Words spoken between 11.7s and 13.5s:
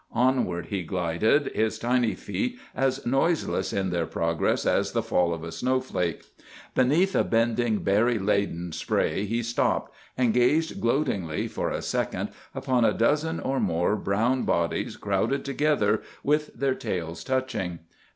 second upon a dozen